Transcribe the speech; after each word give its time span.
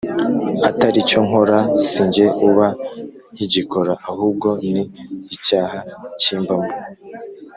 Atari 0.69 0.99
cyo 1.09 1.19
nkora 1.27 1.59
si 1.89 2.03
jye 2.13 2.27
uba 2.47 2.67
nkigikora 3.33 3.93
ahubwo 4.09 4.49
ni 4.71 4.83
icyaha 5.35 5.79
kimbamo 6.21 6.71